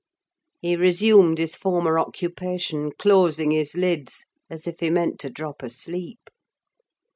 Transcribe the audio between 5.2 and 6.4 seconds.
drop asleep.